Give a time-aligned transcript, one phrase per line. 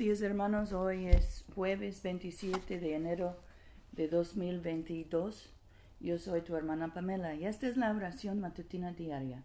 [0.00, 3.36] días hermanos, hoy es jueves 27 de enero
[3.92, 5.50] de 2022.
[6.00, 9.44] Yo soy tu hermana Pamela y esta es la oración matutina diaria.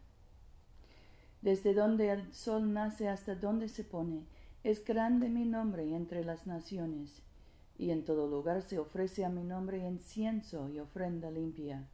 [1.42, 4.24] Desde donde el sol nace hasta donde se pone,
[4.64, 7.22] es grande mi nombre entre las naciones,
[7.78, 11.90] y en todo lugar se ofrece a mi nombre incienso y ofrenda limpia,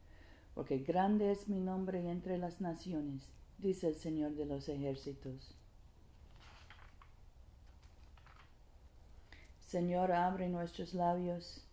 [0.54, 5.56] porque grande es mi nombre entre las naciones, dice el Señor de los ejércitos.
[9.72, 11.66] Señor, abre nuestros labios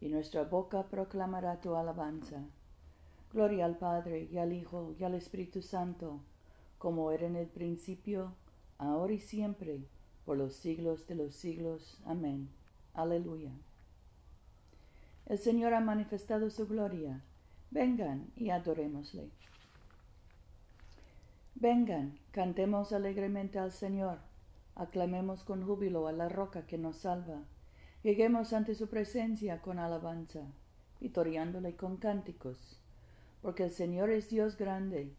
[0.00, 2.44] y nuestra boca proclamará tu alabanza.
[3.32, 6.20] Gloria al Padre y al Hijo y al Espíritu Santo,
[6.78, 8.36] como era en el principio,
[8.78, 9.80] ahora y siempre,
[10.24, 11.98] por los siglos de los siglos.
[12.04, 12.48] Amén.
[12.94, 13.50] Aleluya.
[15.26, 17.20] El Señor ha manifestado su gloria.
[17.72, 19.28] Vengan y adorémosle.
[21.56, 24.29] Vengan, cantemos alegremente al Señor
[24.80, 27.42] aclamemos con júbilo a la roca que nos salva.
[28.02, 30.40] Lleguemos ante su presencia con alabanza,
[31.00, 32.80] vitoriándole con cánticos,
[33.42, 35.12] porque el Señor es Dios grande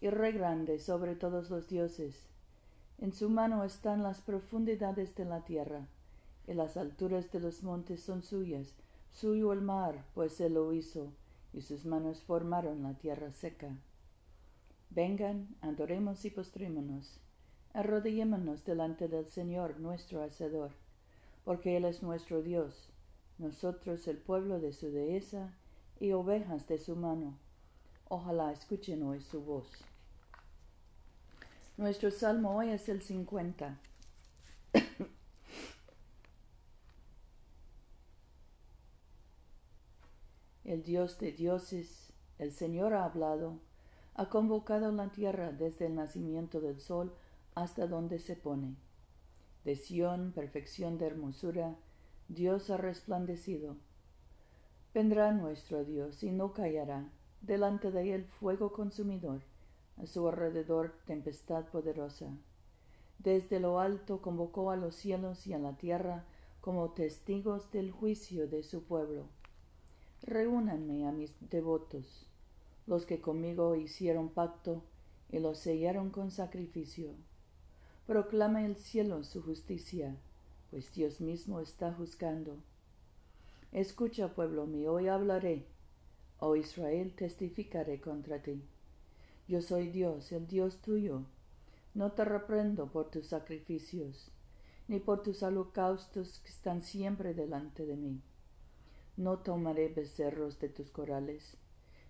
[0.00, 2.26] y re grande sobre todos los dioses.
[2.98, 5.86] En su mano están las profundidades de la tierra,
[6.48, 8.74] y las alturas de los montes son suyas,
[9.12, 11.12] suyo el mar, pues él lo hizo,
[11.52, 13.70] y sus manos formaron la tierra seca.
[14.90, 17.20] Vengan, adoremos y postrémonos
[17.74, 20.70] arrodillémonos delante del Señor nuestro Hacedor,
[21.44, 22.88] porque Él es nuestro Dios,
[23.36, 25.52] nosotros el pueblo de su dehesa
[25.98, 27.36] y ovejas de su mano.
[28.08, 29.68] Ojalá escuchen hoy su voz.
[31.76, 33.80] Nuestro salmo hoy es el 50.
[40.64, 43.58] el Dios de dioses, el Señor ha hablado,
[44.14, 47.12] ha convocado la tierra desde el nacimiento del sol
[47.54, 48.76] hasta donde se pone.
[49.64, 51.76] De Sión, perfección de hermosura,
[52.28, 53.76] Dios ha resplandecido.
[54.92, 57.10] Vendrá nuestro Dios y no callará,
[57.40, 59.42] delante de él fuego consumidor,
[59.96, 62.28] a su alrededor tempestad poderosa.
[63.18, 66.24] Desde lo alto convocó a los cielos y a la tierra
[66.60, 69.28] como testigos del juicio de su pueblo.
[70.22, 72.26] Reúnanme a mis devotos,
[72.86, 74.82] los que conmigo hicieron pacto
[75.30, 77.14] y los sellaron con sacrificio
[78.06, 80.14] Proclama el cielo su justicia,
[80.70, 82.58] pues Dios mismo está juzgando.
[83.72, 85.64] Escucha, pueblo mío, hoy hablaré.
[86.38, 88.62] Oh Israel, testificaré contra ti.
[89.48, 91.24] Yo soy Dios, el Dios tuyo.
[91.94, 94.30] No te reprendo por tus sacrificios,
[94.86, 98.20] ni por tus holocaustos que están siempre delante de mí.
[99.16, 101.56] No tomaré becerros de tus corales,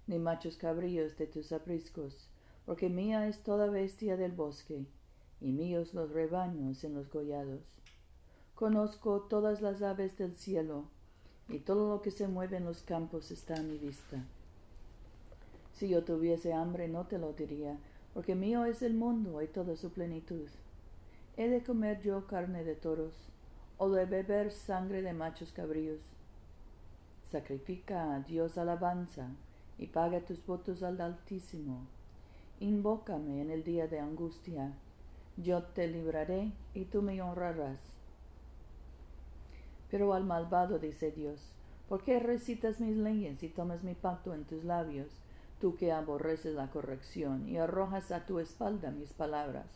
[0.08, 2.28] ni machos cabríos de tus apriscos,
[2.66, 4.88] porque mía es toda bestia del bosque
[5.44, 7.60] y míos los rebaños en los gollados.
[8.54, 10.84] Conozco todas las aves del cielo,
[11.50, 14.24] y todo lo que se mueve en los campos está a mi vista.
[15.74, 17.76] Si yo tuviese hambre no te lo diría,
[18.14, 20.48] porque mío es el mundo y toda su plenitud.
[21.36, 23.12] ¿He de comer yo carne de toros,
[23.76, 26.00] o de beber sangre de machos cabríos?
[27.30, 29.28] Sacrifica a Dios alabanza,
[29.76, 31.86] y paga tus votos al Altísimo.
[32.60, 34.72] Invócame en el día de angustia,
[35.36, 37.78] yo te libraré y tú me honrarás.
[39.90, 41.40] Pero al malvado dice Dios,
[41.88, 45.08] ¿por qué recitas mis leyes y tomas mi pacto en tus labios,
[45.60, 49.66] tú que aborreces la corrección y arrojas a tu espalda mis palabras?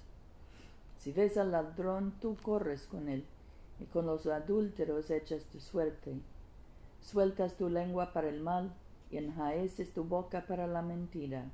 [0.99, 3.25] Si ves al ladrón, tú corres con él,
[3.81, 6.15] y con los adúlteros echas tu suerte.
[7.01, 8.73] Sueltas tu lengua para el mal,
[9.11, 11.45] y enjaeces tu boca para la mentira.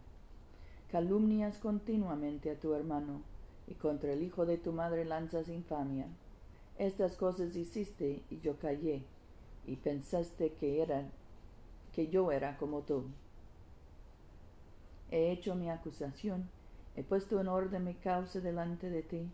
[0.90, 3.20] Calumnias continuamente a tu hermano,
[3.66, 6.06] y contra el hijo de tu madre lanzas infamia.
[6.78, 9.04] Estas cosas hiciste y yo callé,
[9.66, 11.04] y pensaste que era
[11.92, 13.04] que yo era como tú.
[15.10, 16.48] He hecho mi acusación,
[16.96, 19.30] he puesto en orden mi causa delante de ti.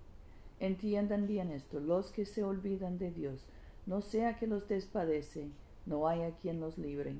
[0.60, 3.46] Entiendan bien esto, los que se olvidan de Dios,
[3.86, 5.48] no sea que los despadece,
[5.86, 7.16] no haya quien los libre.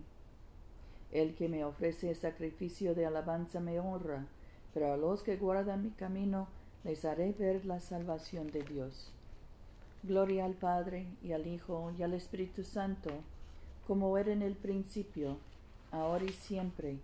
[1.11, 4.27] El que me ofrece sacrificio de alabanza me honra,
[4.75, 6.49] pero a los que guardan mi camino
[6.85, 9.13] les haré ver la salvación de Dios.
[10.03, 13.11] Gloria al Padre y al Hijo y al Espíritu Santo,
[13.87, 15.37] como era en el principio,
[15.91, 16.97] ahora y siempre,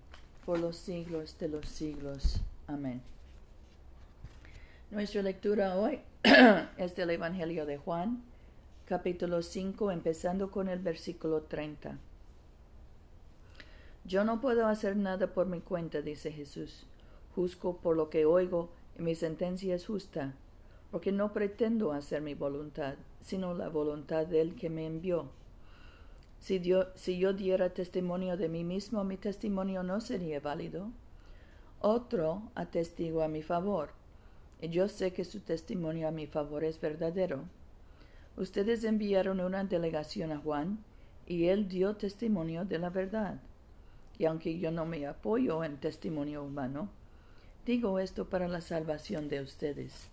[0.46, 2.40] por los siglos de los siglos.
[2.67, 3.02] Amén.
[4.90, 6.00] Nuestra lectura hoy
[6.79, 8.22] es del Evangelio de Juan,
[8.87, 11.99] capítulo 5, empezando con el versículo 30.
[14.05, 16.87] Yo no puedo hacer nada por mi cuenta, dice Jesús.
[17.34, 20.34] Juzgo por lo que oigo mi sentencia es justa,
[20.90, 25.31] porque no pretendo hacer mi voluntad, sino la voluntad del que me envió.
[26.38, 30.90] Si, yo diera testimonio de mí mismo, mi testimonio no sería válido.
[31.81, 33.90] Otro atestigua a mi favor,
[34.60, 37.44] y yo sé que su testimonio a mi favor es verdadero.
[38.37, 40.78] Ustedes enviaron una delegación a Juan,
[41.26, 43.40] y él dio testimonio de la verdad.
[44.19, 46.88] Y aunque yo no me apoyo en testimonio humano,
[47.66, 50.08] digo esto para la salvación de ustedes.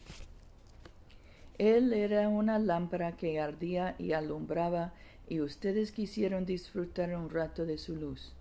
[1.59, 4.91] Él era una lámpara que ardía y alumbraba,
[5.29, 8.33] y ustedes quisieron disfrutar un rato de su luz.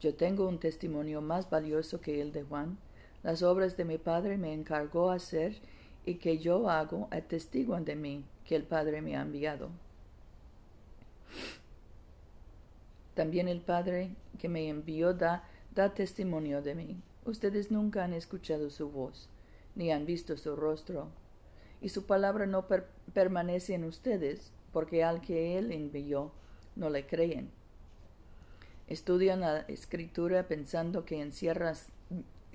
[0.00, 2.78] Yo tengo un testimonio más valioso que el de Juan.
[3.22, 5.56] Las obras de mi Padre me encargó hacer
[6.04, 9.70] y que yo hago atestiguan de mí que el Padre me ha enviado.
[13.14, 16.96] También el Padre que me envió da, da testimonio de mí.
[17.24, 19.28] Ustedes nunca han escuchado su voz,
[19.74, 21.08] ni han visto su rostro,
[21.80, 22.66] y su palabra no
[23.12, 26.32] permanece en ustedes, porque al que Él envió
[26.76, 27.50] no le creen.
[28.86, 31.16] Estudian la escritura pensando que,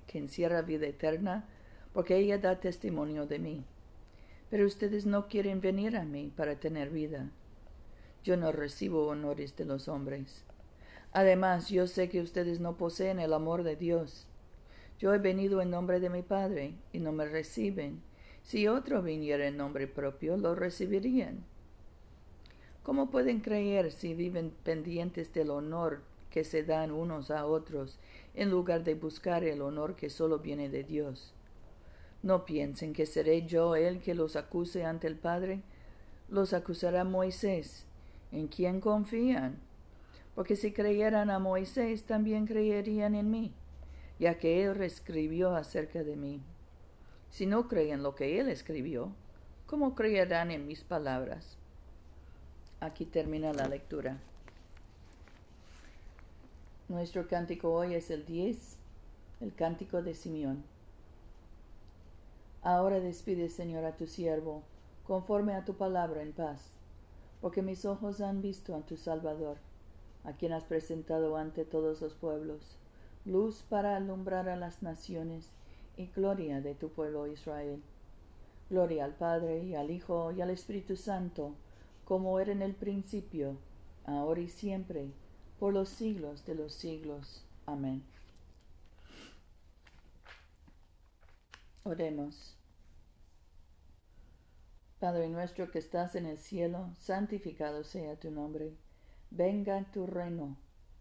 [0.08, 1.46] que encierra vida eterna,
[1.94, 3.64] porque ella da testimonio de mí.
[4.50, 7.30] Pero ustedes no quieren venir a mí para tener vida.
[8.24, 10.44] Yo no recibo honores de los hombres.
[11.14, 14.28] Además, yo sé que ustedes no poseen el amor de Dios.
[15.00, 18.02] Yo he venido en nombre de mi Padre y no me reciben.
[18.44, 21.44] Si otro viniera en nombre propio, lo recibirían.
[22.84, 28.00] ¿Cómo pueden creer si viven pendientes del honor que se dan unos a otros
[28.36, 31.34] en lugar de buscar el honor que solo viene de Dios?
[32.22, 35.62] No piensen que seré yo el que los acuse ante el Padre.
[36.30, 37.86] Los acusará Moisés.
[38.32, 39.60] ¿En quién confían?
[40.36, 43.54] porque si creyeran a Moisés también creerían en mí,
[44.20, 46.42] ya que él escribió acerca de mí.
[47.30, 49.12] Si no creen lo que él escribió,
[49.68, 51.58] ¿cómo creerán en mis palabras?
[52.80, 54.18] Aquí termina la lectura.
[56.88, 58.78] Nuestro cántico hoy es el 10,
[59.42, 60.64] el cántico de Simeón.
[62.62, 64.64] Ahora despide, Señor, a tu siervo,
[65.06, 66.72] conforme a tu palabra en paz,
[67.42, 69.58] porque mis ojos han visto a tu Salvador
[70.26, 72.78] a quien has presentado ante todos los pueblos,
[73.26, 75.52] luz para alumbrar a las naciones
[75.98, 77.82] y gloria de tu pueblo Israel.
[78.70, 81.56] Gloria al Padre y al Hijo y al Espíritu Santo,
[82.04, 83.58] como era en el principio,
[84.06, 85.12] ahora y siempre,
[85.60, 87.46] por los siglos de los siglos.
[87.66, 88.04] Amén.
[91.84, 92.56] Oremos.
[95.00, 98.76] Padre nuestro que estás en el cielo, santificado sea tu nombre
[99.32, 100.56] Venga tu reino,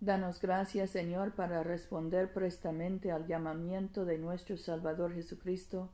[0.00, 5.90] Danos gracias, Señor, para responder prestamente al llamamiento de nuestro Salvador Jesucristo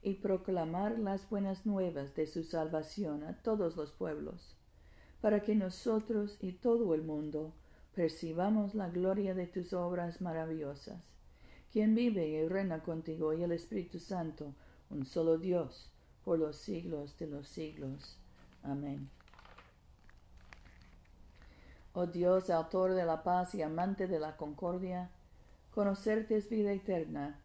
[0.00, 4.56] y proclamar las buenas nuevas de su salvación a todos los pueblos,
[5.20, 7.52] para que nosotros y todo el mundo
[7.96, 11.02] percibamos la gloria de tus obras maravillosas.
[11.72, 14.54] Quien vive y reina contigo y el Espíritu Santo,
[14.88, 15.90] un solo Dios,
[16.24, 18.18] por los siglos de los siglos.
[18.62, 19.17] Amén.
[22.00, 25.10] Oh Dios, autor de la paz y amante de la concordia,
[25.72, 27.40] conocerte es vida eterna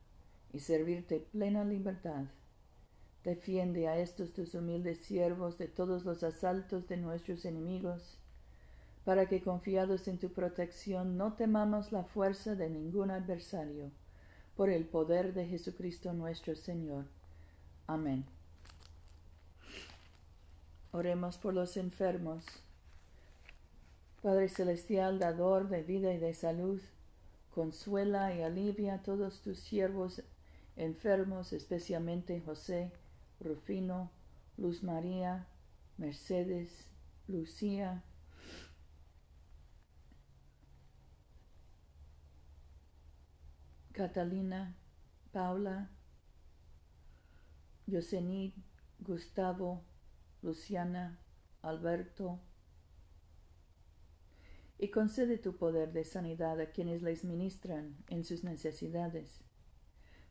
[0.52, 2.26] y servirte plena libertad.
[3.24, 8.20] Defiende a estos tus humildes siervos de todos los asaltos de nuestros enemigos,
[9.06, 13.90] para que confiados en tu protección no temamos la fuerza de ningún adversario,
[14.56, 17.06] por el poder de Jesucristo nuestro Señor.
[17.88, 18.24] Amén.
[20.92, 22.46] Oremos por los enfermos
[24.24, 26.82] Padre Celestial, dador de vida y de salud,
[27.54, 30.24] consuela y alivia a todos tus siervos
[30.78, 32.94] enfermos, especialmente José,
[33.42, 34.12] Rufino,
[34.56, 35.46] Luz María,
[35.98, 36.88] Mercedes,
[37.28, 38.02] Lucía,
[43.92, 44.74] Catalina,
[45.34, 45.90] Paula,
[47.88, 48.54] Yosenid,
[49.00, 49.84] Gustavo,
[50.42, 51.20] Luciana,
[51.62, 52.40] Alberto,
[54.84, 59.40] y concede tu poder de sanidad a quienes les ministran en sus necesidades,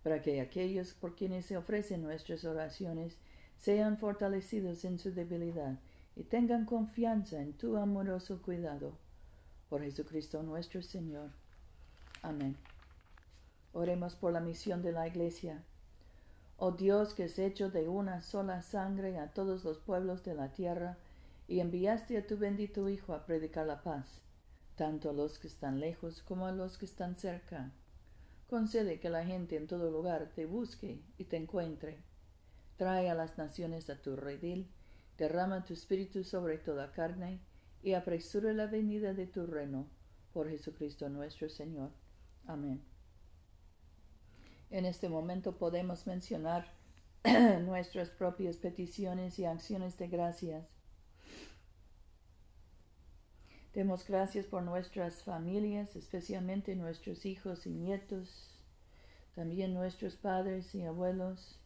[0.02, 3.16] para que aquellos por quienes se ofrecen nuestras oraciones
[3.56, 5.78] sean fortalecidos en su debilidad
[6.16, 8.92] y tengan confianza en tu amoroso cuidado.
[9.71, 11.30] Por Jesucristo nuestro Señor.
[12.21, 12.54] Amén.
[13.73, 15.64] Oremos por la misión de la Iglesia.
[16.59, 20.52] Oh Dios que has hecho de una sola sangre a todos los pueblos de la
[20.52, 20.99] tierra,
[21.49, 24.23] y enviaste a tu bendito Hijo a predicar la paz,
[24.76, 27.73] tanto a los que están lejos como a los que están cerca.
[28.49, 32.02] Concede que la gente en todo lugar te busque y te encuentre.
[32.76, 34.71] Trae a las naciones a tu redil,
[35.17, 37.41] derrama tu espíritu sobre toda carne,
[37.83, 39.88] y apresura la venida de tu reino,
[40.33, 41.91] por Jesucristo nuestro Señor.
[42.47, 42.83] Amén.
[44.71, 46.73] En este momento podemos mencionar
[47.64, 50.72] nuestras propias peticiones y acciones de gracias.
[53.75, 58.50] Demos gracias por nuestras familias, especialmente nuestros hijos y nietos,
[59.35, 61.59] también nuestros padres y abuelos.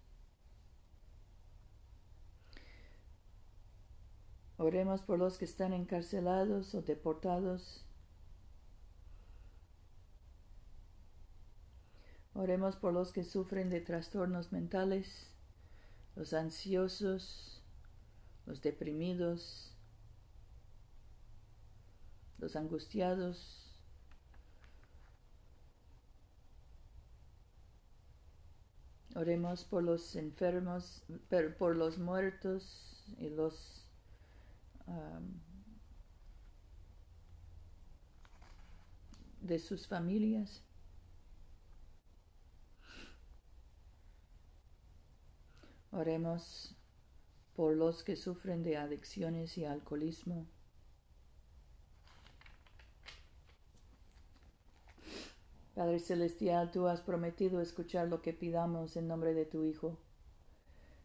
[4.57, 7.87] Oremos por los que están encarcelados o deportados
[12.37, 15.31] Oremos por los que sufren de trastornos mentales,
[16.17, 17.63] los ansiosos,
[18.45, 19.75] los deprimidos,
[22.39, 23.63] los angustiados.
[29.15, 31.05] Oremos por los enfermos,
[31.59, 33.87] por los muertos y los
[39.41, 40.63] de sus familias.
[45.91, 46.75] Oremos
[47.55, 50.47] por los que sufren de adicciones y alcoholismo.
[55.77, 59.99] Padre Celestial, tú has prometido escuchar lo que pidamos en nombre de tu Hijo.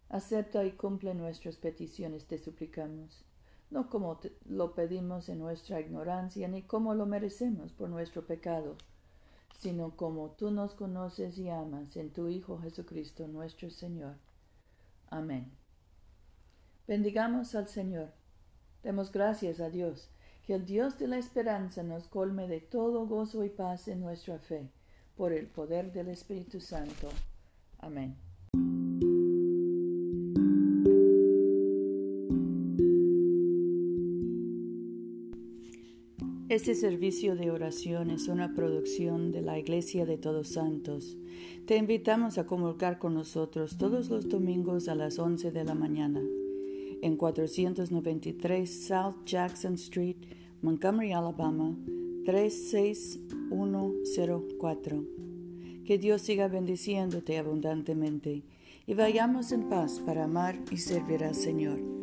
[0.08, 3.26] Acepta y cumple nuestras peticiones, te suplicamos,
[3.70, 8.78] no como lo pedimos en nuestra ignorancia, ni como lo merecemos por nuestro pecado,
[9.60, 14.16] sino como tú nos conoces y amas en tu Hijo Jesucristo nuestro Señor.
[15.10, 15.52] Amén.
[16.88, 18.14] Bendigamos al Señor.
[18.84, 20.10] Demos gracias a Dios,
[20.46, 24.40] que el Dios de la esperanza nos colme de todo gozo y paz en nuestra
[24.40, 24.70] fe,
[25.16, 27.10] por el poder del Espíritu Santo.
[27.80, 28.16] Amén.
[36.50, 41.18] Este servicio de oración es una producción de la Iglesia de Todos Santos.
[41.66, 46.20] Te invitamos a comulgar con nosotros todos los domingos a las 11 de la mañana
[47.02, 50.16] en 493 South Jackson Street,
[50.62, 51.76] Montgomery, Alabama
[52.26, 55.04] 36104.
[55.86, 58.44] Que Dios siga bendiciéndote abundantemente
[58.86, 62.01] y vayamos en paz para amar y servir al Señor.